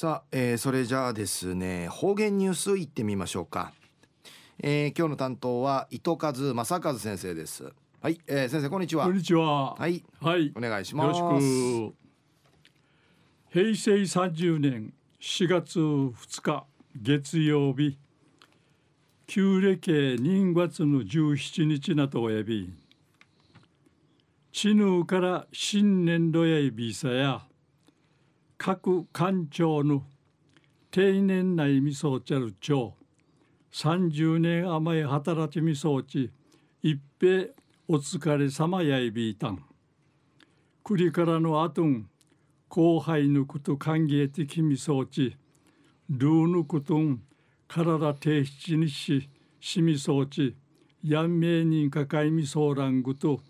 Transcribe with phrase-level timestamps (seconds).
[0.00, 3.74] さあ、えー、それじゃあですね方言ニュースいってみましょうか、
[4.58, 7.70] えー、今日の担当は糸数正和先生です。
[8.00, 9.04] はい、えー、先生こんにちは。
[9.04, 9.74] こんにちは。
[9.74, 10.54] はいはい。
[10.56, 11.20] お願いします。
[11.20, 11.94] よろしく。
[13.52, 16.64] 平成30年4月2日
[16.96, 17.98] 月曜日。
[19.26, 22.72] 旧暦人月の17日なとおやび
[24.50, 27.42] 知ぬから新年度やいびさや
[28.62, 30.02] 各官庁の
[30.90, 32.92] 定年内みそうちゃる町
[33.72, 36.30] 30年甘い働きみそうち
[36.82, 37.46] 一平
[37.88, 39.64] お疲れ様やいびいたん。
[40.84, 42.10] 栗からのあとん
[42.68, 45.38] 後輩のこと歓迎的みそうち
[46.10, 47.22] ルーのことん
[47.66, 50.54] 体提出にししみそうち
[51.02, 53.40] やんめいにかかいみそうらんぐと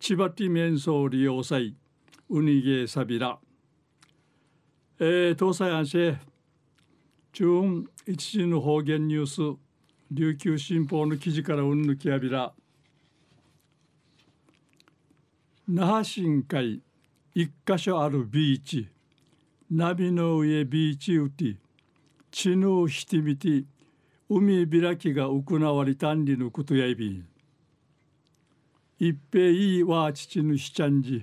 [0.00, 1.76] 千葉ティメンソー利用祭
[2.30, 3.38] うにげさびら。
[4.98, 6.16] えー、東西安市
[7.30, 9.58] 中一時の方言ニュース
[10.10, 12.54] 琉球新報の記事からうんぬきやびら。
[15.68, 16.80] 那覇新海
[17.34, 18.88] 一箇所あるビーチ。
[19.70, 21.56] 波の上ビーチウティ
[22.30, 23.64] 地のひてみて
[24.30, 27.22] 海開きが行われたんりのことやいび
[28.98, 31.22] 一平いいわ父のひちゃんじ。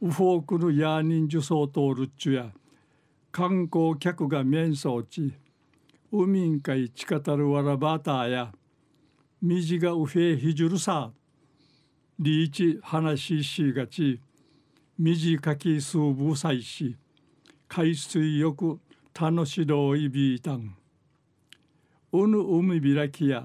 [0.00, 2.52] ウフォークのヤーニンジュソートルッチュや。
[3.38, 5.32] 観光客が面相地
[6.10, 8.50] 海んかいちかたるわらばたや
[9.40, 11.12] みじがうへひじゅるさ。
[12.18, 14.20] リーチ話しがち
[14.98, 16.96] みじかきすうぶさいし
[17.68, 18.80] 海水浴
[19.14, 20.74] 楽しどいびいたん。
[22.10, 23.44] うぬ海開きや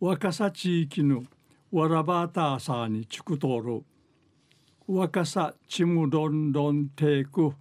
[0.00, 1.24] 若さ地域の
[1.70, 3.82] わらばたさにちくとる。
[4.86, 7.52] 若さちむどんどんていく。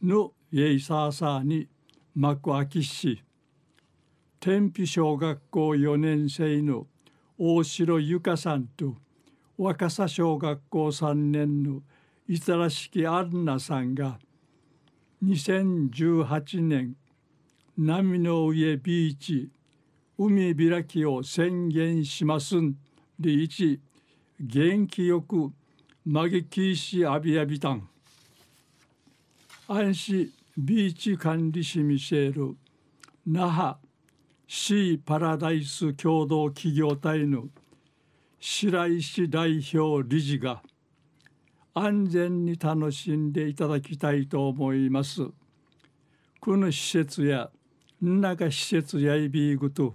[0.00, 1.66] ぬイエイサーサーに
[2.14, 3.24] 幕開きし
[4.38, 6.86] 天日小学校4年生の
[7.38, 8.96] 大城ゆかさんと
[9.56, 11.80] 若狭小学校3年の
[12.28, 14.18] 伊らしきアンナさんが
[15.24, 16.96] 2018年
[17.78, 19.48] 波の上ビーチ
[20.18, 22.76] 海開きを宣言しますん
[23.18, 23.80] で一
[24.38, 25.50] 元気よく
[26.04, 27.88] まげきしあびあびたん
[29.66, 30.41] 安心。
[30.58, 32.58] ビーチ管理士ミシェル
[33.26, 33.76] 那覇
[34.46, 37.44] シーパラダイス共同企業体の
[38.38, 40.62] 白石代表理事が
[41.72, 45.22] 安全に楽しんでいただきたいと思います。
[46.38, 47.50] この施設や
[48.02, 49.94] 中施設やいびいぐと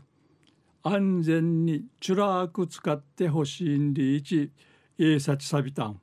[0.82, 4.50] 安全にちゅらく使ってほしいんでいち
[4.98, 6.02] えいさちさびたん。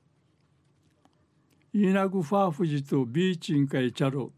[1.73, 4.31] イナグファーフジとビーチンカイチャロ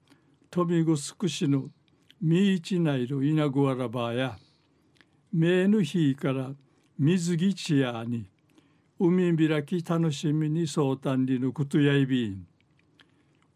[0.56, 1.70] 富ぐすくしぬ
[2.18, 4.38] みいちないるいなぐわらばや
[5.30, 6.52] めぬひいから
[6.98, 8.24] 水ぎちやに
[8.98, 12.46] 海らき楽しみにそうたんりぬことやいびん。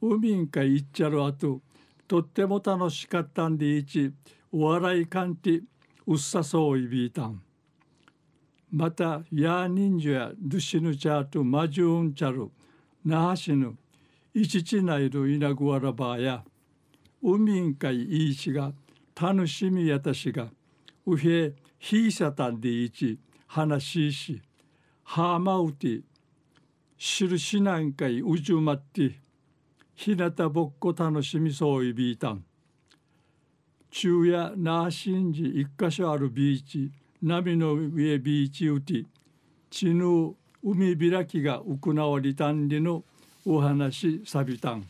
[0.02, 1.62] 海んかいっちゃるあと
[2.06, 4.12] とっても楽しかったんでいち
[4.52, 5.62] お笑いかんて
[6.06, 7.40] うっさそういびいたん。
[8.70, 12.50] またやあにんじゅやぬしぬちゃとまじゅうんちゃる
[13.06, 13.74] なはしぬ
[14.34, 16.44] いちちないるいなぐわらばや
[17.22, 18.02] 海んかい。
[18.04, 18.30] い。
[18.30, 18.34] い。
[18.34, 18.72] しが
[19.20, 20.48] 楽しみやたしが
[21.06, 22.12] うへひい。
[22.12, 22.90] さたんでい。
[22.90, 24.42] ち話しし
[25.04, 26.00] はまうて
[26.96, 28.20] しるしなんかい。
[28.20, 29.18] うじゅまって
[29.94, 31.92] ひなたぼっこ楽しみそうい。
[31.92, 32.16] びい。
[32.16, 32.44] たん
[33.90, 36.92] 昼夜なあしんじ一箇所あるビーチ
[37.22, 39.04] 波の上ビーチうて
[39.68, 43.02] ちぬ海開きが行われたんでの
[43.44, 44.86] お話さびたん。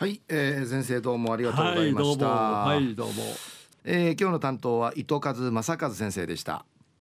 [0.00, 2.26] はい、えー、先生どうもありがとうございました。
[2.26, 3.12] はい、どうも。
[3.12, 3.36] はい、どうも。
[3.84, 6.64] えー、今日の担当は糸数正和先生でした。